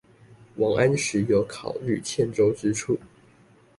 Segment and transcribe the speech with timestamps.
[0.55, 2.97] 王安石有考慮欠周之處